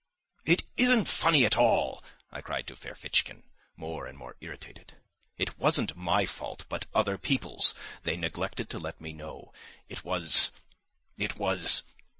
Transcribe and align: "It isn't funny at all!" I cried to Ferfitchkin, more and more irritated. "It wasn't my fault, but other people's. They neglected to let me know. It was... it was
"It 0.45 0.63
isn't 0.77 1.07
funny 1.07 1.45
at 1.45 1.57
all!" 1.59 2.03
I 2.31 2.41
cried 2.41 2.65
to 2.65 2.75
Ferfitchkin, 2.75 3.43
more 3.77 4.07
and 4.07 4.17
more 4.17 4.35
irritated. 4.41 4.97
"It 5.37 5.59
wasn't 5.59 5.95
my 5.95 6.25
fault, 6.25 6.65
but 6.69 6.87
other 6.91 7.19
people's. 7.19 7.75
They 8.01 8.17
neglected 8.17 8.67
to 8.71 8.79
let 8.79 8.99
me 8.99 9.13
know. 9.13 9.53
It 9.89 10.03
was... 10.03 10.51
it 11.19 11.35
was 11.37 11.83